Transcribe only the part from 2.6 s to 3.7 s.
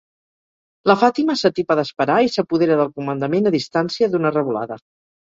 del comandament a